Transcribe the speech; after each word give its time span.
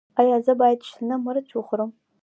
ایا 0.21 0.37
زه 0.45 0.53
باید 0.61 0.81
شنه 0.89 1.15
مرچ 1.25 1.49
وخورم؟ 1.55 1.91